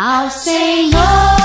ao 0.00 0.30
Senhor. 0.30 1.39